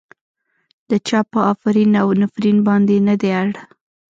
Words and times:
د 0.89 0.91
چا 1.07 1.19
په 1.31 1.39
افرین 1.51 1.91
او 2.01 2.07
نفرين 2.21 2.57
باندې 2.67 2.95
نه 3.07 3.15
دی 3.21 3.31
اړ. 3.41 3.49